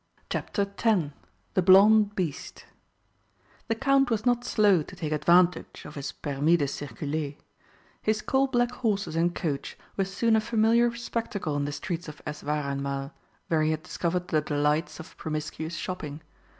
[0.31, 1.05] CHAPTER X
[1.53, 2.65] THE BLONDE BEAST
[3.67, 7.35] The Count was not slow to take advantage of his permis de circuler;
[8.01, 12.19] his coal black horses and coach were soon a familiar spectacle in the streets of
[12.25, 13.11] Eswareinmal,
[13.47, 16.23] where he had discovered the delights of promiscuous shopping.